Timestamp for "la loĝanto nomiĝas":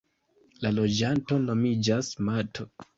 0.65-2.13